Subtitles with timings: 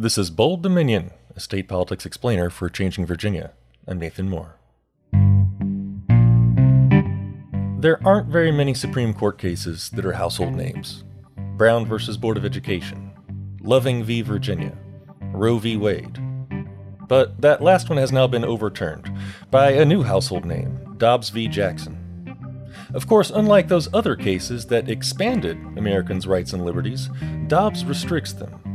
[0.00, 3.50] This is Bold Dominion, a state politics explainer for Changing Virginia.
[3.84, 4.54] I'm Nathan Moore.
[7.80, 11.02] There aren't very many Supreme Court cases that are household names
[11.56, 13.10] Brown versus Board of Education,
[13.60, 14.22] Loving v.
[14.22, 14.78] Virginia,
[15.32, 15.76] Roe v.
[15.76, 16.16] Wade.
[17.08, 19.10] But that last one has now been overturned
[19.50, 21.48] by a new household name, Dobbs v.
[21.48, 21.98] Jackson.
[22.94, 27.10] Of course, unlike those other cases that expanded Americans' rights and liberties,
[27.48, 28.67] Dobbs restricts them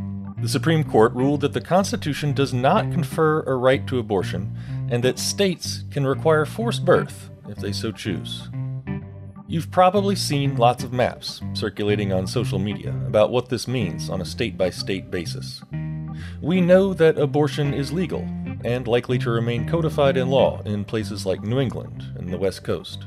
[0.43, 4.53] the Supreme Court ruled that the Constitution does not confer a right to abortion
[4.91, 8.49] and that states can require forced birth if they so choose.
[9.47, 14.19] You've probably seen lots of maps circulating on social media about what this means on
[14.19, 15.61] a state by state basis.
[16.41, 18.27] We know that abortion is legal
[18.65, 22.65] and likely to remain codified in law in places like New England and the West
[22.65, 23.05] Coast.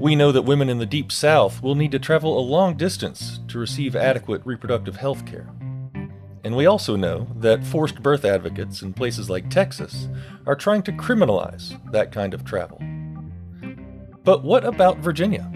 [0.00, 3.38] We know that women in the Deep South will need to travel a long distance
[3.46, 5.48] to receive adequate reproductive health care.
[6.44, 10.08] And we also know that forced birth advocates in places like Texas
[10.46, 12.80] are trying to criminalize that kind of travel.
[14.24, 15.48] But what about Virginia?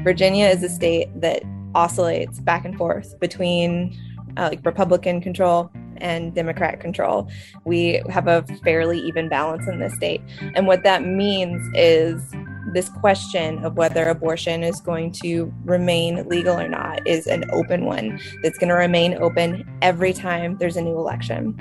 [0.00, 1.42] Virginia is a state that
[1.74, 3.96] oscillates back and forth between
[4.36, 7.28] uh, like Republican control and Democrat control.
[7.64, 10.22] We have a fairly even balance in this state.
[10.54, 12.22] And what that means is
[12.72, 17.84] this question of whether abortion is going to remain legal or not is an open
[17.84, 21.54] one that's going to remain open every time there's a new election.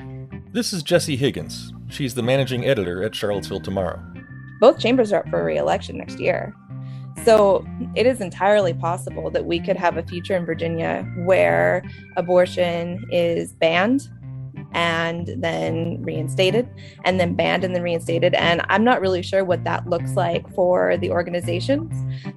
[0.52, 1.74] This is Jessie Higgins.
[1.90, 4.02] She's the managing editor at Charlottesville Tomorrow.
[4.60, 6.56] Both chambers are up for re-election next year.
[7.24, 11.84] So it is entirely possible that we could have a future in Virginia where
[12.18, 14.10] abortion is banned
[14.76, 16.68] and then reinstated
[17.06, 18.34] and then banned and then reinstated.
[18.36, 21.92] And i'm not really sure what that looks like for the organizations.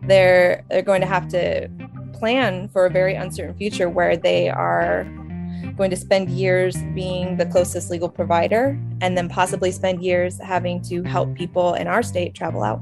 [0.06, 1.69] They're they're going to have to
[2.14, 5.05] plan for a very uncertain future where they are
[5.77, 10.80] going to spend years being the closest legal provider and then possibly spend years having
[10.83, 12.80] to help people in our state travel out.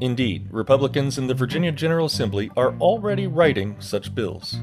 [0.00, 4.56] Indeed, Republicans in the Virginia General Assembly are already writing such bills.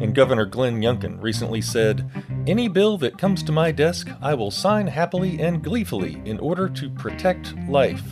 [0.00, 2.10] And Governor Glenn Youngkin recently said,
[2.46, 6.68] Any bill that comes to my desk, I will sign happily and gleefully in order
[6.68, 8.02] to protect life.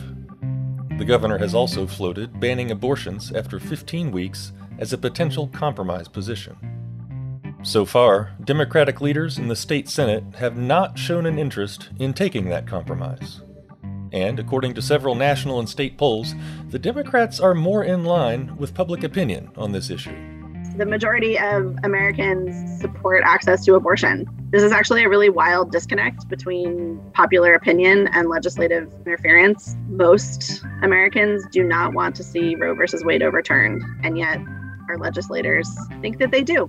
[0.97, 6.55] The governor has also floated banning abortions after 15 weeks as a potential compromise position.
[7.63, 12.45] So far, Democratic leaders in the state Senate have not shown an interest in taking
[12.49, 13.41] that compromise.
[14.13, 16.33] And according to several national and state polls,
[16.69, 20.32] the Democrats are more in line with public opinion on this issue
[20.77, 24.27] the majority of Americans support access to abortion.
[24.49, 29.75] This is actually a really wild disconnect between popular opinion and legislative interference.
[29.87, 34.39] Most Americans do not want to see Roe versus Wade overturned, and yet
[34.89, 35.69] our legislators
[36.01, 36.67] think that they do.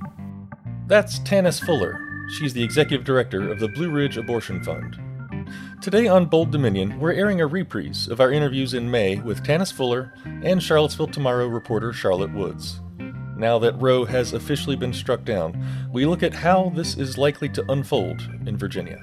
[0.86, 1.98] That's Tannis Fuller.
[2.28, 4.98] She's the executive director of the Blue Ridge Abortion Fund.
[5.80, 9.72] Today on Bold Dominion, we're airing a reprise of our interviews in May with Tannis
[9.72, 10.12] Fuller
[10.42, 12.80] and Charlottesville Tomorrow reporter Charlotte Woods.
[13.36, 17.48] Now that Roe has officially been struck down, we look at how this is likely
[17.50, 19.02] to unfold in Virginia.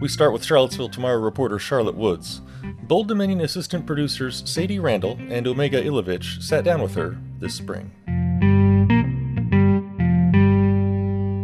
[0.00, 2.40] We start with Charlottesville Tomorrow reporter Charlotte Woods.
[2.82, 7.92] Bold Dominion assistant producers Sadie Randall and Omega Ilovich sat down with her this spring.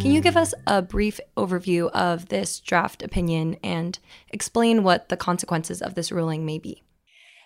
[0.00, 3.98] Can you give us a brief overview of this draft opinion and
[4.30, 6.82] explain what the consequences of this ruling may be?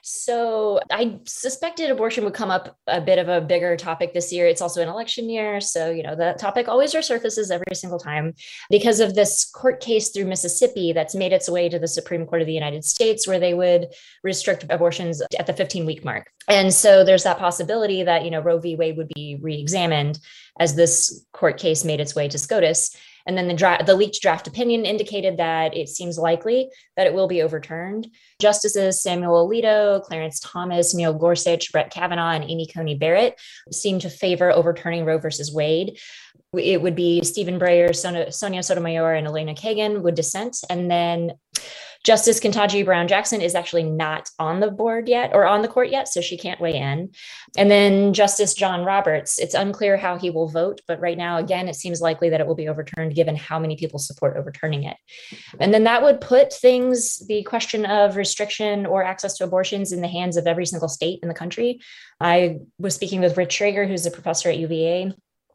[0.02, 4.46] So I suspected abortion would come up a bit of a bigger topic this year.
[4.46, 5.60] It's also an election year.
[5.60, 8.34] So, you know, the topic always resurfaces every single time
[8.70, 12.42] because of this court case through Mississippi that's made its way to the Supreme Court
[12.42, 13.88] of the United States, where they would
[14.22, 16.30] restrict abortions at the 15 week mark.
[16.48, 18.76] And so there's that possibility that, you know, Roe v.
[18.76, 20.18] Wade would be re examined
[20.58, 22.96] as this court case made its way to SCOTUS.
[23.28, 27.12] And then the, dra- the leaked draft opinion indicated that it seems likely that it
[27.12, 28.08] will be overturned.
[28.40, 33.38] Justices Samuel Alito, Clarence Thomas, Neil Gorsuch, Brett Kavanaugh, and Amy Coney Barrett
[33.70, 35.98] seem to favor overturning Roe versus Wade.
[36.56, 40.56] It would be Stephen Breyer, Sonia Sotomayor, and Elena Kagan would dissent.
[40.70, 41.32] And then
[42.04, 45.90] Justice Ketanji Brown Jackson is actually not on the board yet or on the court
[45.90, 47.10] yet, so she can't weigh in.
[47.56, 51.68] And then Justice John Roberts, it's unclear how he will vote, but right now, again,
[51.68, 54.96] it seems likely that it will be overturned given how many people support overturning it.
[55.60, 60.00] And then that would put things, the question of restriction or access to abortions, in
[60.00, 61.80] the hands of every single state in the country.
[62.20, 65.12] I was speaking with Rich Schragger, who's a professor at UVA.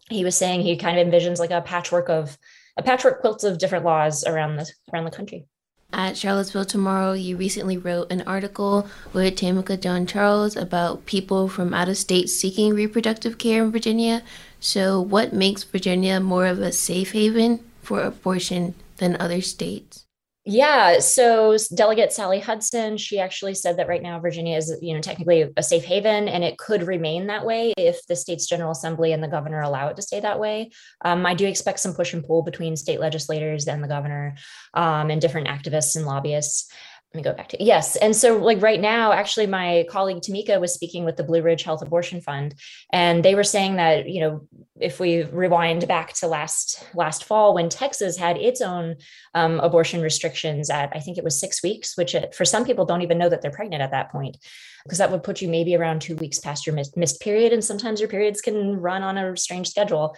[0.09, 2.37] He was saying he kind of envisions like a patchwork of
[2.77, 5.45] a patchwork quilt of different laws around the around the country.
[5.93, 11.71] At Charlottesville Tomorrow, you recently wrote an article with Tamika John Charles about people from
[11.71, 14.23] out of state seeking reproductive care in Virginia.
[14.59, 20.02] So, what makes Virginia more of a safe haven for abortion than other states?
[20.45, 24.99] Yeah, so Delegate Sally Hudson, she actually said that right now Virginia is, you know,
[24.99, 29.13] technically a safe haven, and it could remain that way if the state's General Assembly
[29.13, 30.71] and the governor allow it to stay that way.
[30.99, 34.35] Um, I do expect some push and pull between state legislators and the governor,
[34.73, 36.69] um, and different activists and lobbyists
[37.13, 37.95] let me go back to yes.
[37.95, 41.61] And so like right now actually my colleague tamika was speaking with the blue ridge
[41.61, 42.55] health abortion fund
[42.91, 44.47] and they were saying that you know
[44.79, 48.95] if we rewind back to last last fall when texas had its own
[49.35, 52.85] um, abortion restrictions at i think it was six weeks which it, for some people
[52.85, 54.37] don't even know that they're pregnant at that point
[54.83, 57.63] because that would put you maybe around two weeks past your missed, missed period and
[57.63, 60.15] sometimes your periods can run on a strange schedule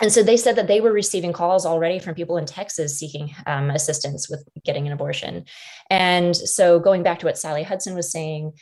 [0.00, 3.34] and so they said that they were receiving calls already from people in Texas seeking
[3.46, 5.44] um, assistance with getting an abortion.
[5.90, 8.52] And so going back to what Sally Hudson was saying,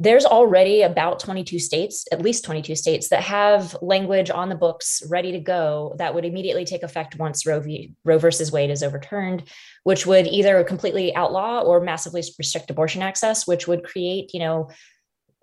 [0.00, 5.02] there's already about 22 states, at least 22 states, that have language on the books
[5.10, 8.84] ready to go that would immediately take effect once Roe, v, Roe versus Wade is
[8.84, 9.42] overturned,
[9.82, 14.70] which would either completely outlaw or massively restrict abortion access, which would create, you know,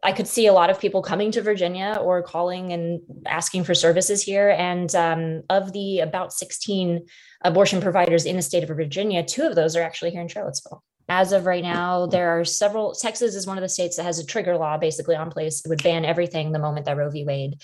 [0.06, 3.74] I could see a lot of people coming to Virginia or calling and asking for
[3.74, 4.52] services here.
[4.52, 7.08] And um, of the about 16
[7.42, 10.84] abortion providers in the state of Virginia, two of those are actually here in Charlottesville.
[11.10, 12.94] As of right now, there are several.
[12.94, 15.66] Texas is one of the states that has a trigger law basically on place.
[15.66, 17.26] It would ban everything the moment that Roe v.
[17.26, 17.56] Wade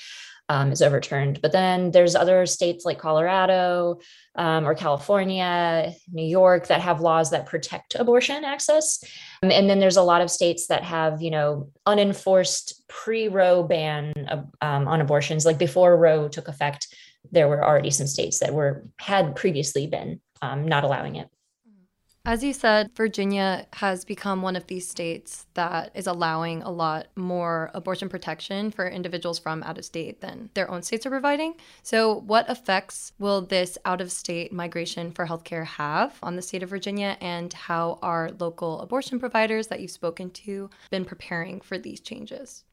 [0.51, 1.39] um, is overturned.
[1.42, 4.00] But then there's other states like Colorado
[4.36, 9.01] um, or California, New York that have laws that protect abortion access.
[9.44, 14.12] Um, and then there's a lot of states that have, you know, unenforced pre-Roe ban
[14.62, 15.45] um, on abortions.
[15.45, 16.94] Like before Roe took effect,
[17.31, 21.30] there were already some states that were had previously been um, not allowing it.
[22.23, 27.07] As you said, Virginia has become one of these states that is allowing a lot
[27.15, 31.56] more abortion protection for individuals from out of state than their own states are providing.
[31.81, 36.62] So, what effects will this out of state migration for healthcare have on the state
[36.62, 41.79] of Virginia, and how are local abortion providers that you've spoken to been preparing for
[41.79, 42.65] these changes?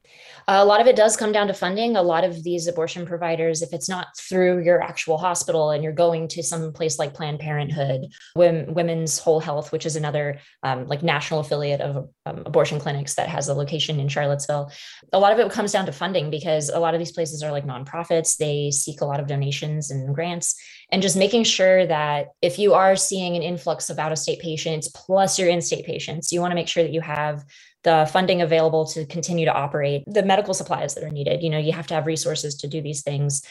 [0.47, 1.95] A lot of it does come down to funding.
[1.95, 5.93] A lot of these abortion providers, if it's not through your actual hospital and you're
[5.93, 11.03] going to some place like Planned Parenthood, Women's Whole Health, which is another um, like
[11.03, 14.71] national affiliate of um, abortion clinics that has a location in Charlottesville,
[15.13, 17.51] a lot of it comes down to funding because a lot of these places are
[17.51, 18.37] like nonprofits.
[18.37, 20.55] They seek a lot of donations and grants,
[20.91, 24.39] and just making sure that if you are seeing an influx of out of state
[24.39, 27.43] patients plus your in state patients, you want to make sure that you have
[27.83, 31.41] the funding available to continue to operate the medical supplies that are needed.
[31.41, 33.43] You know you have to have resources to do these things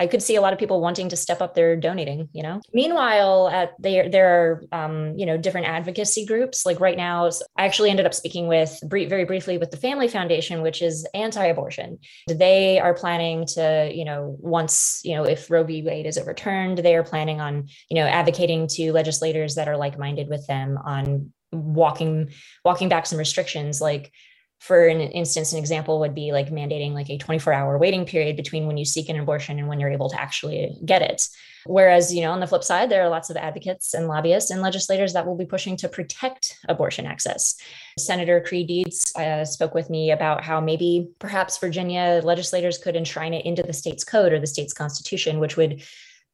[0.00, 2.60] I could see a lot of people wanting to step up their donating, you know.
[2.72, 6.64] Meanwhile, at there there are um, you know different advocacy groups.
[6.64, 10.62] Like right now, I actually ended up speaking with very briefly with the Family Foundation,
[10.62, 11.98] which is anti-abortion.
[12.28, 15.82] They are planning to, you know, once you know if Roe v.
[15.82, 20.28] Wade is overturned, they are planning on you know advocating to legislators that are like-minded
[20.28, 22.30] with them on walking
[22.64, 24.12] walking back some restrictions like
[24.58, 28.36] for an instance an example would be like mandating like a 24 hour waiting period
[28.36, 31.22] between when you seek an abortion and when you're able to actually get it.
[31.64, 34.60] Whereas you know on the flip side there are lots of advocates and lobbyists and
[34.60, 37.56] legislators that will be pushing to protect abortion access.
[37.98, 43.34] Senator creigh deeds uh, spoke with me about how maybe perhaps virginia legislators could enshrine
[43.34, 45.82] it into the state's code or the state's constitution which would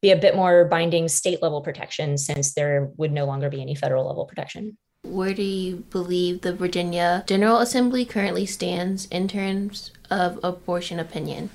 [0.01, 3.75] be a bit more binding state level protection since there would no longer be any
[3.75, 9.91] federal level protection where do you believe the Virginia General Assembly currently stands in terms
[10.09, 11.49] of abortion opinion?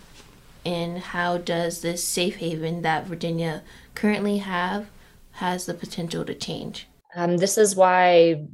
[0.64, 3.62] And how does this safe haven that Virginia
[3.94, 4.86] currently have
[5.32, 6.86] has the potential to change?
[7.14, 8.46] Um, this is why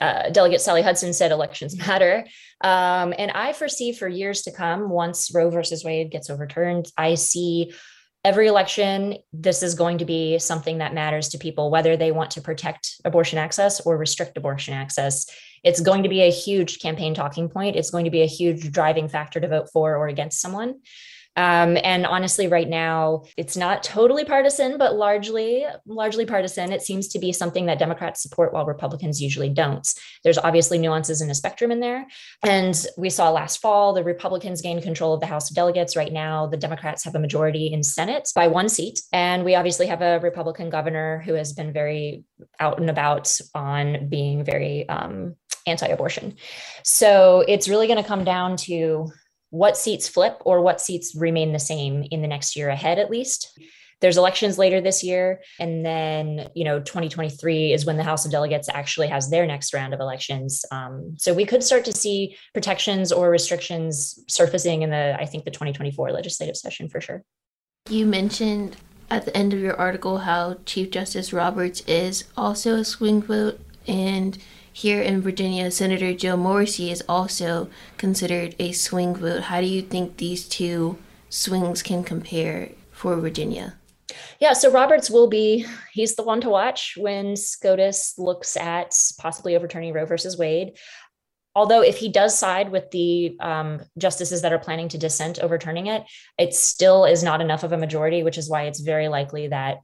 [0.00, 2.24] uh, Delegate Sally Hudson said elections matter.
[2.62, 7.14] Um, and I foresee for years to come, once Roe versus Wade gets overturned, I
[7.14, 7.72] see
[8.24, 12.30] every election, this is going to be something that matters to people, whether they want
[12.32, 15.26] to protect abortion access or restrict abortion access.
[15.64, 17.76] It's going to be a huge campaign talking point.
[17.76, 20.80] It's going to be a huge driving factor to vote for or against someone.
[21.36, 26.72] Um, and honestly, right now, it's not totally partisan, but largely, largely partisan.
[26.72, 29.86] It seems to be something that Democrats support while Republicans usually don't.
[30.24, 32.06] There's obviously nuances in a spectrum in there.
[32.42, 35.96] And we saw last fall, the Republicans gained control of the House of Delegates.
[35.96, 39.00] Right now, the Democrats have a majority in Senate by one seat.
[39.12, 42.24] And we obviously have a Republican governor who has been very
[42.60, 45.36] out and about on being very um,
[45.66, 46.36] anti abortion.
[46.84, 49.10] So it's really going to come down to
[49.52, 53.10] what seats flip or what seats remain the same in the next year ahead, at
[53.10, 53.60] least.
[54.00, 55.42] There's elections later this year.
[55.60, 59.74] And then, you know, 2023 is when the House of Delegates actually has their next
[59.74, 60.64] round of elections.
[60.72, 65.44] Um, so we could start to see protections or restrictions surfacing in the, I think,
[65.44, 67.22] the 2024 legislative session for sure.
[67.90, 68.78] You mentioned
[69.10, 73.60] at the end of your article how Chief Justice Roberts is also a swing vote,
[73.86, 74.38] and
[74.72, 79.44] here in Virginia, Senator Joe Morrissey is also considered a swing vote.
[79.44, 80.98] How do you think these two
[81.28, 83.74] swings can compare for Virginia?
[84.40, 89.56] Yeah, so Roberts will be, he's the one to watch when SCOTUS looks at possibly
[89.56, 90.72] overturning Roe versus Wade.
[91.54, 95.86] Although, if he does side with the um, justices that are planning to dissent overturning
[95.86, 96.02] it,
[96.38, 99.78] it still is not enough of a majority, which is why it's very likely that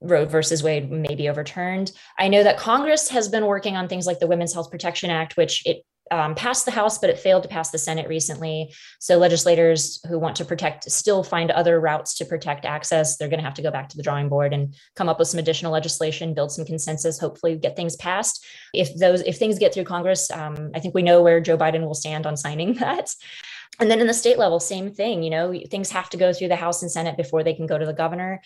[0.00, 1.92] Roe versus Wade may be overturned.
[2.18, 5.36] I know that Congress has been working on things like the Women's Health Protection Act,
[5.36, 8.74] which it um, passed the House, but it failed to pass the Senate recently.
[8.98, 13.16] So legislators who want to protect still find other routes to protect access.
[13.16, 15.28] They're going to have to go back to the drawing board and come up with
[15.28, 18.44] some additional legislation, build some consensus, hopefully get things passed.
[18.74, 21.86] If those if things get through Congress, um, I think we know where Joe Biden
[21.86, 23.14] will stand on signing that.
[23.80, 25.22] And then in the state level, same thing.
[25.22, 27.78] You know, things have to go through the House and Senate before they can go
[27.78, 28.42] to the governor.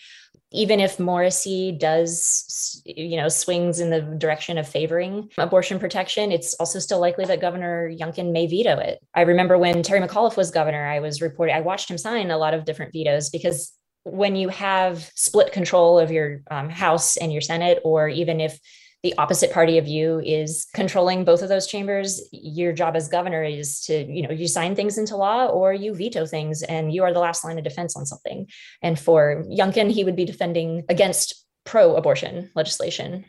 [0.51, 6.53] Even if Morrissey does, you know, swings in the direction of favoring abortion protection, it's
[6.55, 8.99] also still likely that Governor Youngkin may veto it.
[9.13, 12.37] I remember when Terry McAuliffe was governor, I was reporting, I watched him sign a
[12.37, 13.73] lot of different vetoes because
[14.03, 18.59] when you have split control of your um, House and your Senate, or even if
[19.05, 23.43] the opposite party of you is controlling both of those chambers your job as governor
[23.43, 27.03] is to you know you sign things into law or you veto things and you
[27.03, 28.47] are the last line of defense on something
[28.81, 33.23] and for youngkin he would be defending against pro-abortion legislation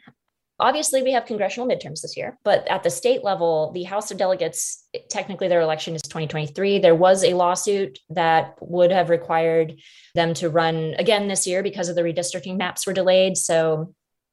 [0.58, 4.16] Obviously, we have congressional midterms this year, but at the state level, the House of
[4.16, 6.78] Delegates, technically their election is 2023.
[6.78, 9.78] There was a lawsuit that would have required
[10.14, 13.36] them to run again this year because of the redistricting maps were delayed.
[13.36, 13.92] So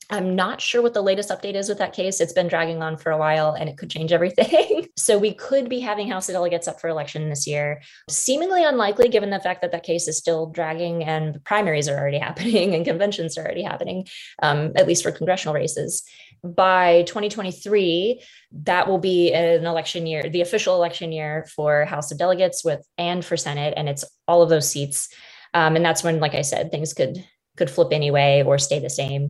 [0.09, 2.19] I'm not sure what the latest update is with that case.
[2.19, 4.87] It's been dragging on for a while and it could change everything.
[4.97, 7.81] so we could be having House of Delegates up for election this year.
[8.09, 12.17] Seemingly unlikely given the fact that that case is still dragging and primaries are already
[12.19, 14.07] happening and conventions are already happening,
[14.41, 16.03] um, at least for congressional races.
[16.43, 18.21] By 2023,
[18.63, 22.85] that will be an election year, the official election year for House of Delegates with
[22.97, 25.07] and for Senate, and it's all of those seats.
[25.53, 27.23] Um, and that's when, like I said, things could
[27.55, 29.29] could flip anyway or stay the same.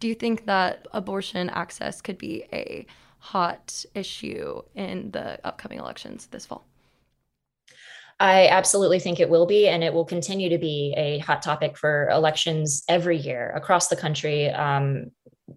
[0.00, 2.86] Do you think that abortion access could be a
[3.18, 6.64] hot issue in the upcoming elections this fall?
[8.18, 11.76] I absolutely think it will be, and it will continue to be a hot topic
[11.76, 15.10] for elections every year across the country um,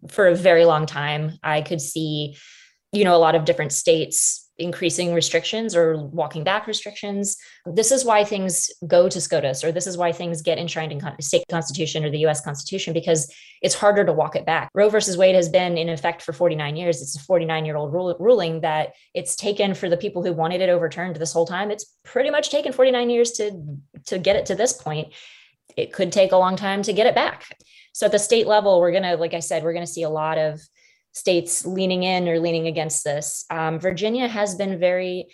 [0.10, 1.40] for a very long time.
[1.44, 2.38] I could see,
[2.92, 7.38] you know, a lot of different states increasing restrictions or walking back restrictions.
[7.66, 11.02] This is why things go to SCOTUS, or this is why things get enshrined in
[11.22, 14.70] state constitution or the US Constitution, because it's harder to walk it back.
[14.76, 17.02] Roe versus Wade has been in effect for 49 years.
[17.02, 20.70] It's a 49 year old ruling that it's taken for the people who wanted it
[20.70, 21.72] overturned this whole time.
[21.72, 25.14] It's pretty much taken 49 years to, to get it to this point.
[25.76, 27.58] It could take a long time to get it back.
[27.94, 30.04] So at the state level, we're going to, like I said, we're going to see
[30.04, 30.62] a lot of
[31.14, 33.46] states leaning in or leaning against this.
[33.50, 35.28] Um, Virginia has been very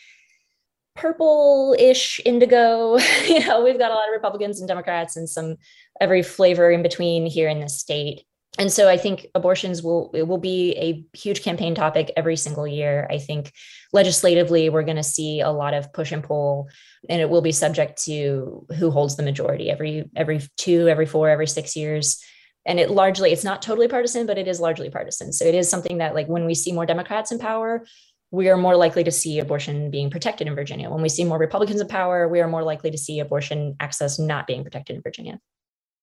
[0.96, 2.98] purple-ish indigo.
[3.28, 5.56] You know we've got a lot of republicans and democrats and some
[6.02, 8.24] every flavor in between here in this state.
[8.58, 12.68] And so i think abortions will it will be a huge campaign topic every single
[12.68, 13.08] year.
[13.10, 13.54] I think
[13.94, 16.68] legislatively we're going to see a lot of push and pull
[17.08, 21.30] and it will be subject to who holds the majority every every two every four
[21.30, 22.22] every six years
[22.70, 25.34] and it largely it's not totally partisan but it is largely partisan.
[25.34, 27.86] So it is something that like when we see more democrats in power
[28.32, 30.90] we are more likely to see abortion being protected in virginia.
[30.90, 34.20] When we see more republicans in power we are more likely to see abortion access
[34.20, 35.42] not being protected in virginia.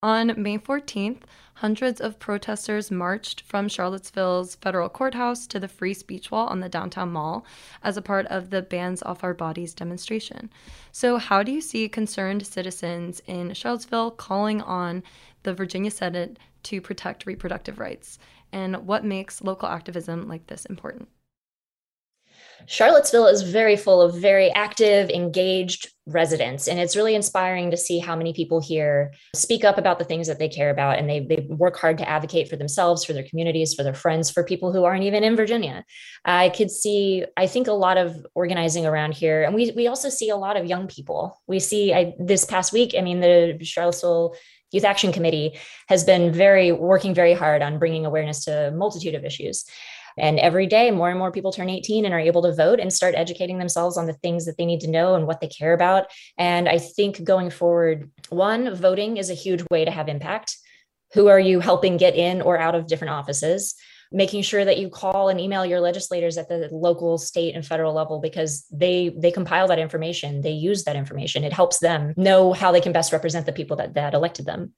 [0.02, 1.22] On May 14th,
[1.54, 6.68] hundreds of protesters marched from Charlottesville's federal courthouse to the Free Speech Wall on the
[6.68, 7.46] downtown mall
[7.82, 10.50] as a part of the Bans Off Our Bodies demonstration.
[10.92, 15.02] So, how do you see concerned citizens in Charlottesville calling on
[15.44, 18.18] the Virginia Senate to protect reproductive rights?
[18.52, 21.08] And what makes local activism like this important?
[22.66, 26.68] Charlottesville is very full of very active, engaged residents.
[26.68, 30.26] And it's really inspiring to see how many people here speak up about the things
[30.28, 30.98] that they care about.
[30.98, 34.30] And they, they work hard to advocate for themselves, for their communities, for their friends,
[34.30, 35.84] for people who aren't even in Virginia.
[36.24, 39.42] I could see, I think, a lot of organizing around here.
[39.42, 41.40] And we, we also see a lot of young people.
[41.46, 44.34] We see I, this past week, I mean, the Charlottesville
[44.72, 45.58] Youth Action Committee
[45.88, 49.64] has been very working very hard on bringing awareness to a multitude of issues.
[50.18, 52.92] And every day, more and more people turn 18 and are able to vote and
[52.92, 55.74] start educating themselves on the things that they need to know and what they care
[55.74, 56.06] about.
[56.38, 60.56] And I think going forward, one, voting is a huge way to have impact.
[61.12, 63.74] Who are you helping get in or out of different offices?
[64.12, 67.92] Making sure that you call and email your legislators at the local state and federal
[67.92, 72.52] level because they they compile that information they use that information it helps them know
[72.52, 74.72] how they can best represent the people that that elected them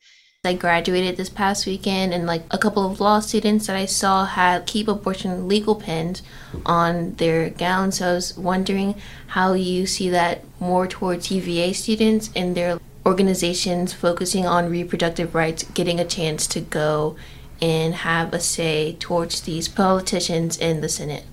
[0.44, 4.24] I graduated this past weekend, and like a couple of law students that I saw
[4.24, 6.22] had keep abortion legal pins
[6.64, 7.98] on their gowns.
[7.98, 8.94] So I was wondering
[9.26, 15.64] how you see that more towards UVA students and their organizations focusing on reproductive rights
[15.74, 17.16] getting a chance to go
[17.60, 21.24] and have a say towards these politicians in the Senate.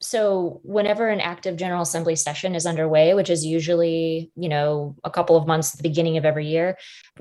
[0.00, 5.10] So whenever an active general assembly session is underway which is usually you know a
[5.10, 6.78] couple of months at the beginning of every year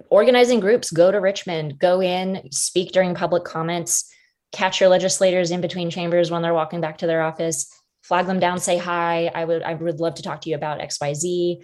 [0.10, 4.10] organizing groups go to richmond go in speak during public comments
[4.52, 7.68] catch your legislators in between chambers when they're walking back to their office
[8.04, 10.80] flag them down say hi i would i would love to talk to you about
[10.80, 11.58] xyz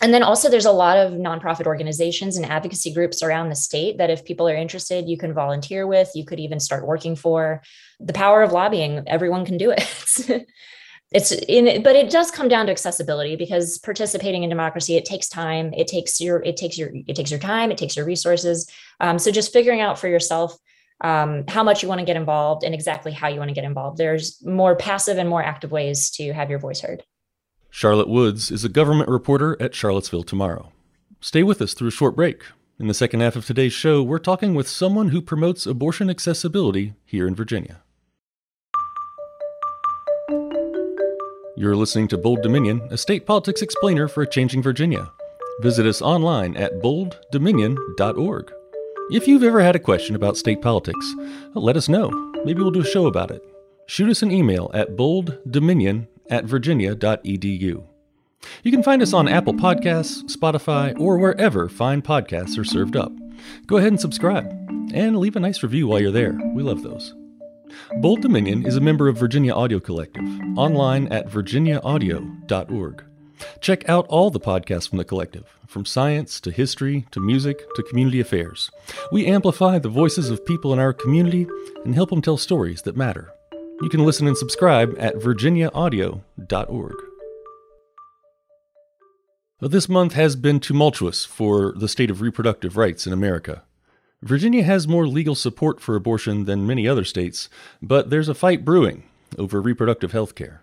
[0.00, 3.98] and then also there's a lot of nonprofit organizations and advocacy groups around the state
[3.98, 7.62] that if people are interested you can volunteer with you could even start working for.
[8.00, 10.46] The power of lobbying everyone can do it.
[11.10, 15.26] It's in but it does come down to accessibility because participating in democracy it takes
[15.26, 18.70] time it takes your it takes your it takes your time it takes your resources.
[19.00, 20.54] Um, so just figuring out for yourself
[21.00, 23.64] um, how much you want to get involved and exactly how you want to get
[23.64, 23.96] involved.
[23.96, 27.02] There's more passive and more active ways to have your voice heard
[27.70, 30.72] charlotte woods is a government reporter at charlottesville tomorrow
[31.20, 32.42] stay with us through a short break
[32.78, 36.94] in the second half of today's show we're talking with someone who promotes abortion accessibility
[37.04, 37.82] here in virginia
[41.58, 45.10] You're listening to Bold Dominion, a state politics explainer for a changing Virginia.
[45.60, 48.52] Visit us online at bolddominion.org.
[49.10, 51.04] If you've ever had a question about state politics,
[51.54, 52.10] let us know.
[52.44, 53.42] Maybe we'll do a show about it.
[53.86, 57.84] Shoot us an email at bolddominion at virginia.edu.
[58.62, 63.12] You can find us on Apple Podcasts, Spotify, or wherever fine podcasts are served up.
[63.66, 64.46] Go ahead and subscribe
[64.92, 66.38] and leave a nice review while you're there.
[66.54, 67.14] We love those.
[68.00, 70.24] Bold Dominion is a member of Virginia Audio Collective,
[70.56, 73.04] online at virginiaaudio.org.
[73.60, 77.82] Check out all the podcasts from the collective, from science to history to music to
[77.84, 78.70] community affairs.
[79.12, 81.46] We amplify the voices of people in our community
[81.84, 83.32] and help them tell stories that matter.
[83.80, 86.94] You can listen and subscribe at virginiaaudio.org.
[89.60, 93.62] This month has been tumultuous for the state of reproductive rights in America.
[94.20, 97.48] Virginia has more legal support for abortion than many other states,
[97.80, 99.04] but there's a fight brewing
[99.38, 100.62] over reproductive health care.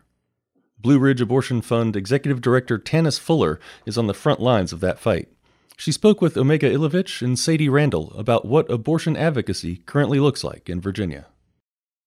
[0.77, 4.99] Blue Ridge Abortion Fund Executive Director Tannis Fuller is on the front lines of that
[4.99, 5.29] fight.
[5.77, 10.69] She spoke with Omega Ilovich and Sadie Randall about what abortion advocacy currently looks like
[10.69, 11.27] in Virginia.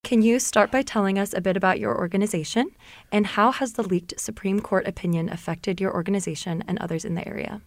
[0.09, 2.71] Can you start by telling us a bit about your organization
[3.13, 7.29] and how has the leaked Supreme Court opinion affected your organization and others in the
[7.29, 7.61] area?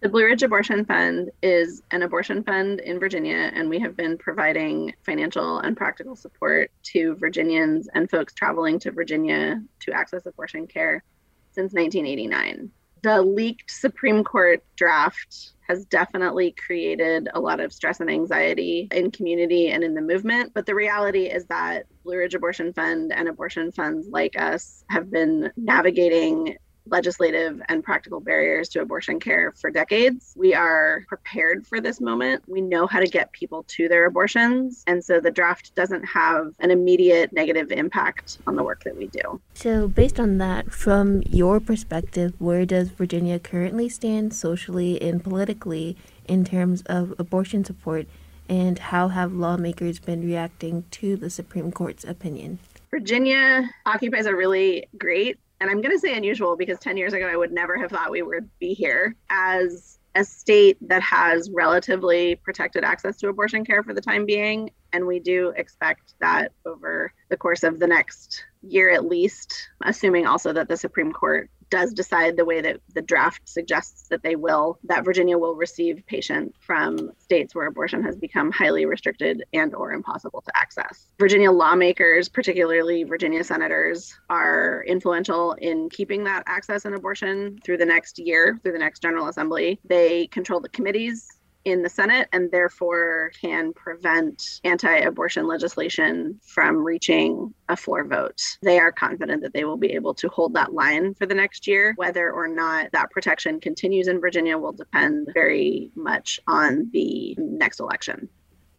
[0.00, 4.16] The Blue Ridge Abortion Fund is an abortion fund in Virginia, and we have been
[4.16, 10.66] providing financial and practical support to Virginians and folks traveling to Virginia to access abortion
[10.66, 11.04] care
[11.50, 12.70] since 1989.
[13.02, 19.08] The leaked Supreme Court draft has definitely created a lot of stress and anxiety in
[19.12, 20.52] community and in the movement.
[20.52, 25.12] But the reality is that Blue Ridge Abortion Fund and abortion funds like us have
[25.12, 30.34] been navigating legislative and practical barriers to abortion care for decades.
[30.36, 32.42] We are prepared for this moment.
[32.48, 34.84] We know how to get people to their abortions.
[34.86, 39.06] And so the draft doesn't have an immediate negative impact on the work that we
[39.08, 39.40] do.
[39.54, 45.96] So, based on that, from your perspective, where does Virginia currently stand socially and politically
[46.26, 48.06] in terms of abortion support?
[48.48, 52.58] And how have lawmakers been reacting to the Supreme Court's opinion?
[52.90, 57.26] Virginia occupies a really great and I'm going to say unusual because 10 years ago,
[57.26, 62.34] I would never have thought we would be here as a state that has relatively
[62.36, 64.70] protected access to abortion care for the time being.
[64.92, 70.26] And we do expect that over the course of the next year at least, assuming
[70.26, 74.36] also that the Supreme Court does decide the way that the draft suggests that they
[74.36, 79.74] will, that Virginia will receive patients from states where abortion has become highly restricted and
[79.74, 81.06] or impossible to access.
[81.18, 87.86] Virginia lawmakers, particularly Virginia senators, are influential in keeping that access and abortion through the
[87.86, 89.78] next year, through the next General Assembly.
[89.84, 96.84] They control the committees in the Senate and therefore can prevent anti abortion legislation from
[96.84, 98.40] reaching a floor vote.
[98.62, 101.66] They are confident that they will be able to hold that line for the next
[101.66, 101.94] year.
[101.96, 107.80] Whether or not that protection continues in Virginia will depend very much on the next
[107.80, 108.28] election.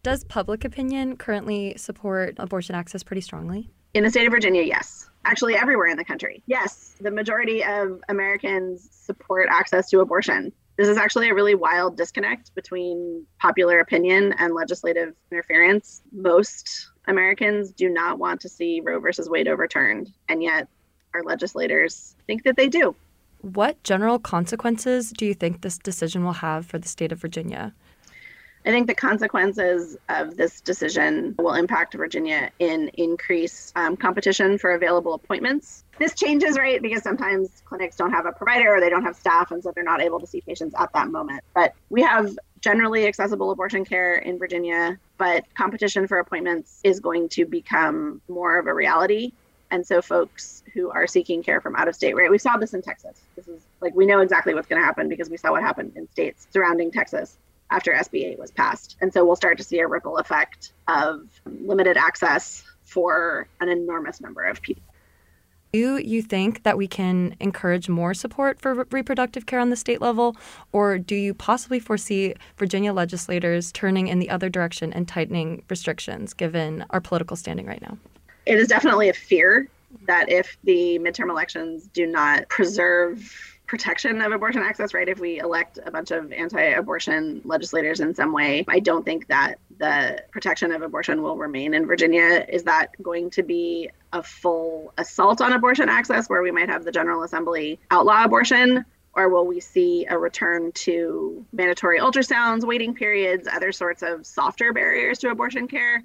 [0.02, 3.70] Does public opinion currently support abortion access pretty strongly?
[3.94, 5.08] In the state of Virginia, yes.
[5.24, 6.42] Actually, everywhere in the country.
[6.46, 11.96] Yes, the majority of Americans support access to abortion this is actually a really wild
[11.96, 16.02] disconnect between popular opinion and legislative interference.
[16.12, 20.68] Most Americans do not want to see Roe versus Wade overturned, and yet
[21.14, 22.94] our legislators think that they do.
[23.42, 27.74] What general consequences do you think this decision will have for the state of Virginia?
[28.64, 34.72] I think the consequences of this decision will impact Virginia in increased um, competition for
[34.72, 35.82] available appointments.
[35.98, 36.80] This changes, right?
[36.80, 39.82] Because sometimes clinics don't have a provider or they don't have staff, and so they're
[39.82, 41.42] not able to see patients at that moment.
[41.54, 47.28] But we have generally accessible abortion care in Virginia, but competition for appointments is going
[47.30, 49.32] to become more of a reality.
[49.72, 52.30] And so, folks who are seeking care from out of state, right?
[52.30, 53.22] We saw this in Texas.
[53.34, 55.92] This is like we know exactly what's going to happen because we saw what happened
[55.96, 57.38] in states surrounding Texas
[57.72, 58.96] after SB 8 was passed.
[59.00, 64.20] And so we'll start to see a ripple effect of limited access for an enormous
[64.20, 64.82] number of people.
[65.72, 69.76] Do you think that we can encourage more support for re- reproductive care on the
[69.76, 70.36] state level,
[70.72, 76.34] or do you possibly foresee Virginia legislators turning in the other direction and tightening restrictions
[76.34, 77.96] given our political standing right now?
[78.44, 79.66] It is definitely a fear
[80.06, 85.08] that if the midterm elections do not preserve protection of abortion access, right?
[85.08, 89.28] If we elect a bunch of anti abortion legislators in some way, I don't think
[89.28, 92.44] that the protection of abortion will remain in Virginia.
[92.46, 96.84] Is that going to be a full assault on abortion access where we might have
[96.84, 98.84] the General Assembly outlaw abortion?
[99.14, 104.74] Or will we see a return to mandatory ultrasounds, waiting periods, other sorts of softer
[104.74, 106.02] barriers to abortion care?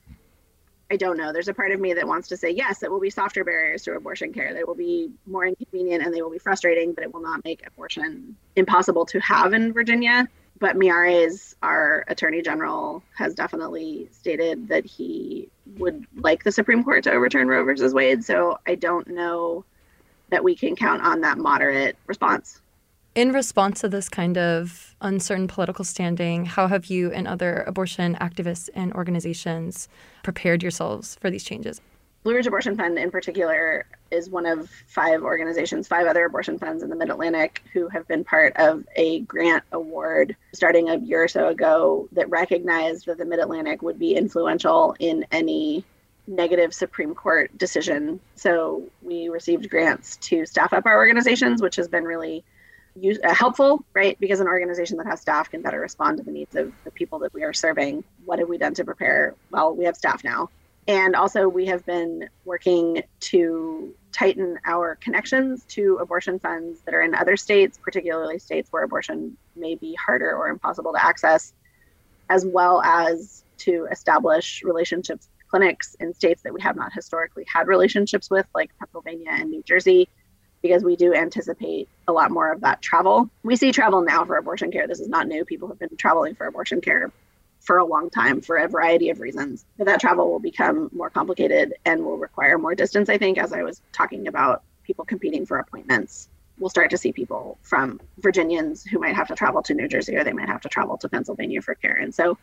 [0.89, 1.33] I don't know.
[1.33, 3.83] There's a part of me that wants to say, yes, it will be softer barriers
[3.83, 4.53] to abortion care.
[4.53, 7.65] They will be more inconvenient and they will be frustrating, but it will not make
[7.67, 10.27] abortion impossible to have in Virginia.
[10.59, 17.03] But Miyares, our attorney general, has definitely stated that he would like the Supreme Court
[17.03, 18.23] to overturn Roe versus Wade.
[18.23, 19.65] So I don't know
[20.29, 22.61] that we can count on that moderate response.
[23.17, 28.15] In response to this kind of uncertain political standing, how have you and other abortion
[28.21, 29.89] activists and organizations
[30.21, 31.81] prepared yourselves for these changes?
[32.21, 36.83] Blue Ridge Abortion Fund, in particular, is one of five organizations, five other abortion funds
[36.83, 41.23] in the Mid Atlantic, who have been part of a grant award starting a year
[41.23, 45.83] or so ago that recognized that the Mid Atlantic would be influential in any
[46.27, 48.19] negative Supreme Court decision.
[48.35, 52.43] So we received grants to staff up our organizations, which has been really
[52.99, 54.19] use, uh, helpful, right?
[54.19, 57.19] Because an organization that has staff can better respond to the needs of the people
[57.19, 58.03] that we are serving.
[58.25, 59.35] What have we done to prepare?
[59.51, 60.49] Well, we have staff now.
[60.87, 67.01] And also, we have been working to tighten our connections to abortion funds that are
[67.01, 71.53] in other states, particularly states where abortion may be harder or impossible to access,
[72.29, 77.45] as well as to establish relationships with clinics in states that we have not historically
[77.53, 80.07] had relationships with, like Pennsylvania and New Jersey,
[80.67, 83.29] because we do anticipate a lot more of that travel.
[83.43, 84.85] We see travel now for abortion care.
[84.85, 85.45] This is not new.
[85.45, 87.11] People have been traveling for abortion care
[87.61, 89.65] for a long time for a variety of reasons.
[89.77, 93.53] But that travel will become more complicated and will require more distance, I think, as
[93.53, 96.27] I was talking about people competing for appointments.
[96.59, 100.17] We'll start to see people from Virginians who might have to travel to New Jersey
[100.17, 101.95] or they might have to travel to Pennsylvania for care.
[101.95, 102.37] And so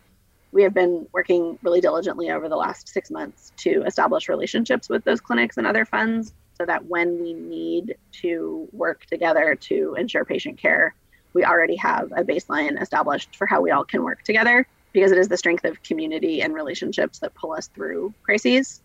[0.51, 5.05] we have been working really diligently over the last six months to establish relationships with
[5.05, 10.25] those clinics and other funds so that when we need to work together to ensure
[10.25, 10.95] patient care,
[11.33, 15.19] we already have a baseline established for how we all can work together because it
[15.19, 18.81] is the strength of community and relationships that pull us through crises.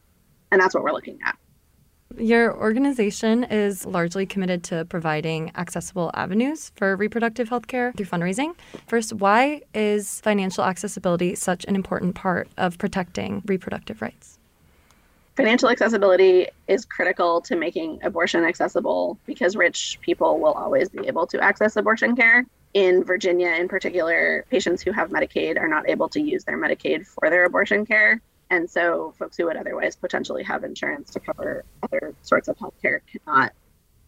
[0.52, 1.38] And that's what we're looking at.
[2.18, 8.56] Your organization is largely committed to providing accessible avenues for reproductive health care through fundraising.
[8.88, 14.39] First, why is financial accessibility such an important part of protecting reproductive rights?
[15.40, 21.26] Financial accessibility is critical to making abortion accessible because rich people will always be able
[21.28, 22.46] to access abortion care.
[22.74, 27.08] In Virginia, in particular, patients who have Medicaid are not able to use their Medicaid
[27.08, 28.20] for their abortion care.
[28.50, 32.76] And so, folks who would otherwise potentially have insurance to cover other sorts of health
[32.82, 33.54] care cannot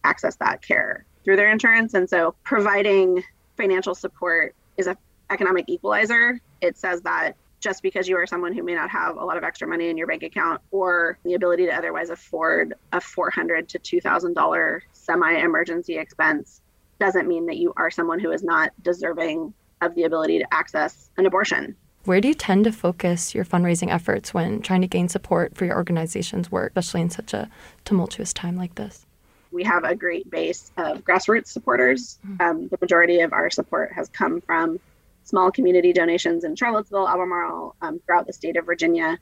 [0.04, 1.94] access that care through their insurance.
[1.94, 3.24] And so, providing
[3.56, 4.98] financial support is an
[5.30, 6.38] economic equalizer.
[6.60, 9.44] It says that just because you are someone who may not have a lot of
[9.44, 13.78] extra money in your bank account or the ability to otherwise afford a $400 to
[13.78, 16.60] $2,000 semi emergency expense
[16.98, 21.10] doesn't mean that you are someone who is not deserving of the ability to access
[21.16, 21.74] an abortion.
[22.04, 25.64] Where do you tend to focus your fundraising efforts when trying to gain support for
[25.64, 27.48] your organization's work, especially in such a
[27.84, 29.06] tumultuous time like this?
[29.52, 32.18] We have a great base of grassroots supporters.
[32.26, 32.42] Mm-hmm.
[32.42, 34.80] Um, the majority of our support has come from
[35.24, 39.18] small community donations in Charlottesville, Albemarle, um, throughout the state of Virginia.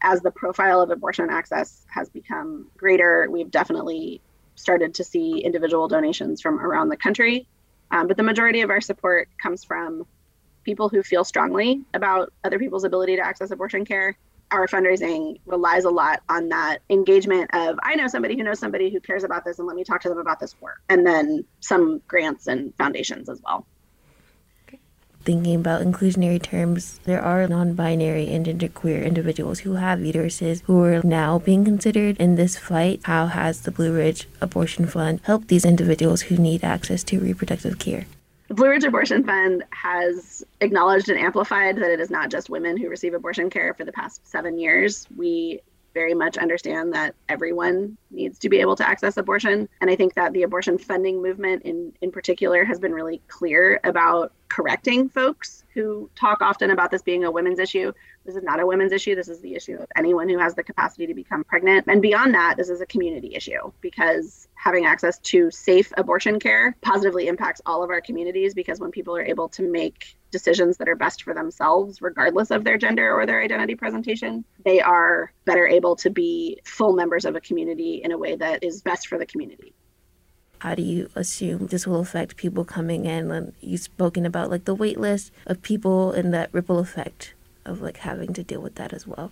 [0.00, 4.20] As the profile of abortion access has become greater, we've definitely
[4.54, 7.48] started to see individual donations from around the country.
[7.90, 10.06] Um, but the majority of our support comes from
[10.64, 14.16] people who feel strongly about other people's ability to access abortion care.
[14.50, 18.90] Our fundraising relies a lot on that engagement of I know somebody who knows somebody
[18.90, 20.80] who cares about this and let me talk to them about this work.
[20.88, 23.66] And then some grants and foundations as well.
[25.28, 30.82] Thinking about inclusionary terms, there are non binary and genderqueer individuals who have uteruses who
[30.82, 33.02] are now being considered in this fight.
[33.04, 37.78] How has the Blue Ridge Abortion Fund helped these individuals who need access to reproductive
[37.78, 38.06] care?
[38.48, 42.78] The Blue Ridge Abortion Fund has acknowledged and amplified that it is not just women
[42.78, 45.06] who receive abortion care for the past seven years.
[45.14, 45.60] We
[45.98, 49.68] very much understand that everyone needs to be able to access abortion.
[49.80, 53.80] And I think that the abortion funding movement in, in particular has been really clear
[53.82, 57.92] about correcting folks who talk often about this being a women's issue.
[58.24, 59.16] This is not a women's issue.
[59.16, 61.86] This is the issue of anyone who has the capacity to become pregnant.
[61.88, 66.76] And beyond that, this is a community issue because having access to safe abortion care
[66.80, 70.88] positively impacts all of our communities because when people are able to make decisions that
[70.88, 75.66] are best for themselves, regardless of their gender or their identity presentation, they are better
[75.66, 79.18] able to be full members of a community in a way that is best for
[79.18, 79.74] the community.
[80.58, 83.30] How do you assume this will affect people coming in?
[83.30, 87.80] And you've spoken about like the wait list of people and that ripple effect of
[87.80, 89.30] like having to deal with that as well.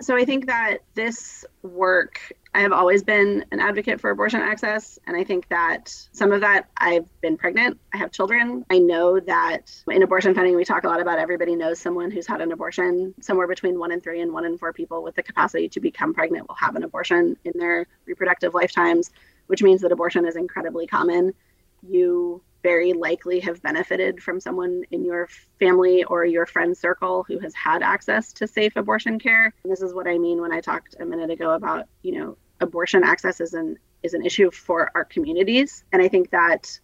[0.00, 4.98] So i think that this work i have always been an advocate for abortion access
[5.06, 9.18] and i think that some of that i've been pregnant i have children i know
[9.20, 12.52] that in abortion funding we talk a lot about everybody knows someone who's had an
[12.52, 15.80] abortion somewhere between one in three and one in four people with the capacity to
[15.80, 19.10] become pregnant will have an abortion in their reproductive lifetimes
[19.48, 21.34] which means that abortion is incredibly common.
[21.82, 27.38] You very likely have benefited from someone in your family or your friend circle who
[27.38, 29.52] has had access to safe abortion care.
[29.62, 32.36] And this is what I mean when I talked a minute ago about, you know,
[32.60, 35.84] abortion access is an is an issue for our communities.
[35.92, 36.78] And I think that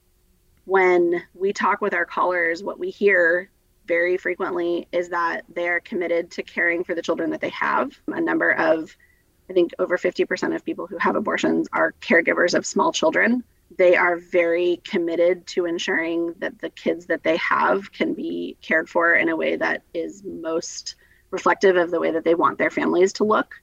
[0.64, 3.50] when we talk with our callers, what we hear
[3.86, 7.92] very frequently is that they're committed to caring for the children that they have.
[8.08, 8.96] A number of
[9.48, 13.44] I think over 50% of people who have abortions are caregivers of small children.
[13.76, 18.88] They are very committed to ensuring that the kids that they have can be cared
[18.88, 20.96] for in a way that is most
[21.30, 23.54] reflective of the way that they want their families to look.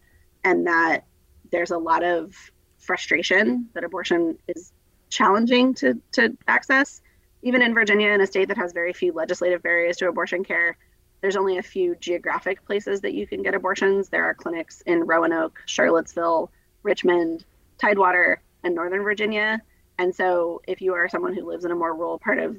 [0.44, 1.06] And that
[1.52, 2.36] there's a lot of
[2.80, 4.72] frustration that abortion is
[5.10, 7.02] challenging to, to access.
[7.44, 10.78] Even in Virginia, in a state that has very few legislative barriers to abortion care,
[11.22, 14.10] there's only a few geographic places that you can get abortions.
[14.10, 16.52] There are clinics in Roanoke, Charlottesville,
[16.84, 17.46] Richmond,
[17.78, 19.62] Tidewater, and Northern Virginia.
[20.00, 22.58] And so, if you are someone who lives in a more rural part of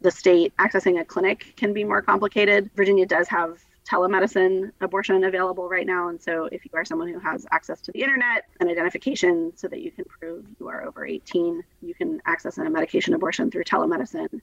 [0.00, 2.70] the state, accessing a clinic can be more complicated.
[2.74, 6.08] Virginia does have telemedicine abortion available right now.
[6.08, 9.68] And so, if you are someone who has access to the internet and identification so
[9.68, 13.64] that you can prove you are over 18, you can access a medication abortion through
[13.64, 14.40] telemedicine.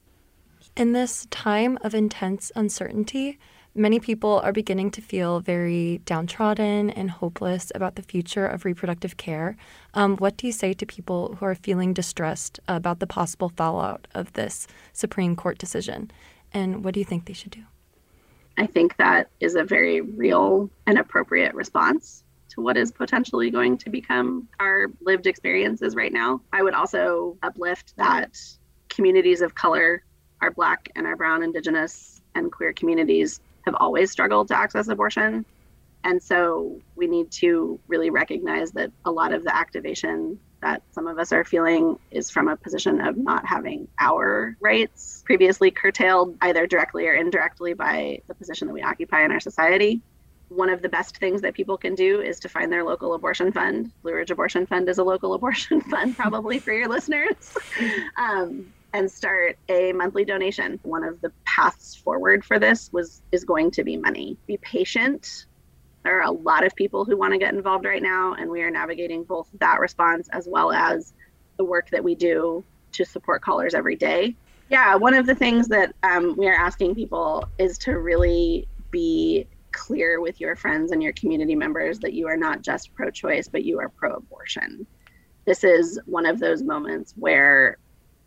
[0.76, 3.40] In this time of intense uncertainty,
[3.74, 9.18] many people are beginning to feel very downtrodden and hopeless about the future of reproductive
[9.18, 9.58] care.
[9.94, 14.08] Um, what do you say to people who are feeling distressed about the possible fallout
[14.14, 16.12] of this Supreme Court decision?
[16.54, 17.64] And what do you think they should do?
[18.62, 23.76] I think that is a very real and appropriate response to what is potentially going
[23.80, 26.41] to become our lived experiences right now.
[26.54, 28.38] I would also uplift that
[28.88, 30.04] communities of color
[30.41, 35.43] our Black and our Brown, Indigenous, and queer communities have always struggled to access abortion.
[36.04, 41.08] And so we need to really recognize that a lot of the activation that some
[41.08, 46.38] of us are feeling is from a position of not having our rights previously curtailed,
[46.41, 50.02] either directly or indirectly, by the position that we occupy in our society.
[50.50, 53.52] One of the best things that people can do is to find their local abortion
[53.52, 53.91] fund.
[54.04, 57.56] Blue Ridge Abortion Fund is a local abortion fund, probably for your listeners.
[58.17, 60.80] Um, and start a monthly donation.
[60.84, 64.38] One of the paths forward for this was is going to be money.
[64.47, 65.45] Be patient.
[66.04, 68.62] There are a lot of people who want to get involved right now, and we
[68.64, 71.14] are navigating both that response as well as
[71.58, 74.36] the work that we do to support callers every day.
[74.70, 79.46] Yeah, one of the things that um, we are asking people is to really be
[79.72, 83.48] clear with your friends and your community members that you are not just pro choice,
[83.48, 84.86] but you are pro abortion.
[85.46, 87.78] This is one of those moments where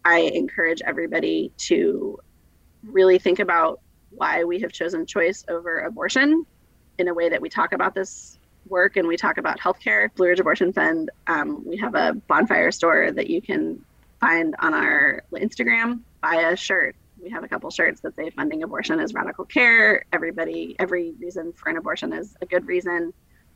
[0.04, 2.18] I encourage everybody to
[2.82, 6.44] really think about why we have chosen choice over abortion
[6.98, 10.12] in a way that we talk about this work and we talk about healthcare.
[10.14, 13.84] Blue Ridge Abortion Fund, um, we have a bonfire store that you can
[14.20, 16.00] find on our Instagram.
[16.22, 16.96] Buy a shirt.
[17.22, 20.04] We have a couple shirts that say funding abortion is radical care.
[20.12, 23.12] Everybody, every reason for an abortion is a good reason.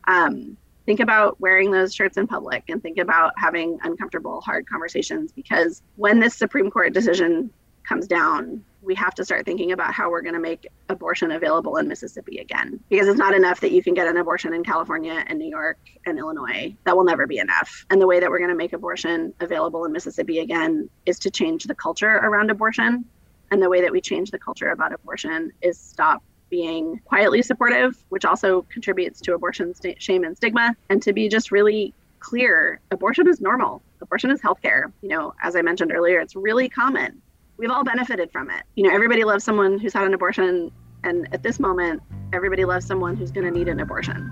[0.07, 5.33] Um, think about wearing those shirts in public and think about having uncomfortable, hard conversations
[5.33, 7.51] because when this Supreme Court decision
[7.87, 11.76] comes down, we have to start thinking about how we're going to make abortion available
[11.76, 12.78] in Mississippi again.
[12.88, 15.78] Because it's not enough that you can get an abortion in California and New York
[16.06, 16.74] and Illinois.
[16.84, 17.84] That will never be enough.
[17.90, 21.30] And the way that we're going to make abortion available in Mississippi again is to
[21.30, 23.04] change the culture around abortion
[23.50, 27.96] And the way that we change the culture about abortion is stop being quietly supportive,
[28.08, 32.80] which also contributes to abortion st- shame and stigma, and to be just really clear
[32.90, 33.82] abortion is normal.
[34.00, 34.92] Abortion is healthcare.
[35.02, 37.20] You know, as I mentioned earlier, it's really common.
[37.59, 38.62] We've all benefited from it.
[38.77, 40.71] You know, everybody loves someone who's had an abortion,
[41.03, 42.01] and at this moment,
[42.33, 44.31] everybody loves someone who's going to need an abortion.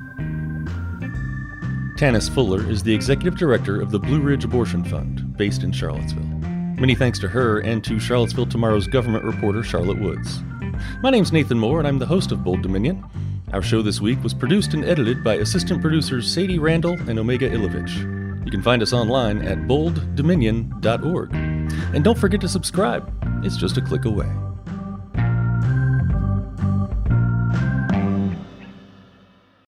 [1.98, 6.22] Tannis Fuller is the executive director of the Blue Ridge Abortion Fund, based in Charlottesville.
[6.78, 10.40] Many thanks to her and to Charlottesville Tomorrow's government reporter, Charlotte Woods.
[11.02, 13.04] My name's Nathan Moore, and I'm the host of Bold Dominion.
[13.52, 17.50] Our show this week was produced and edited by assistant producers Sadie Randall and Omega
[17.50, 18.25] Ilovich.
[18.46, 21.34] You can find us online at bolddominion.org.
[21.34, 23.12] And don't forget to subscribe,
[23.44, 24.30] it's just a click away.